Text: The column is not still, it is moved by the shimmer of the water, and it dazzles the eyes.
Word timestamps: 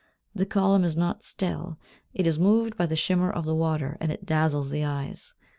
The 0.33 0.47
column 0.47 0.83
is 0.83 0.97
not 0.97 1.21
still, 1.23 1.77
it 2.11 2.25
is 2.25 2.39
moved 2.39 2.75
by 2.75 2.87
the 2.87 2.95
shimmer 2.95 3.29
of 3.31 3.45
the 3.45 3.53
water, 3.53 3.99
and 4.01 4.11
it 4.11 4.25
dazzles 4.25 4.71
the 4.71 4.83
eyes. 4.83 5.35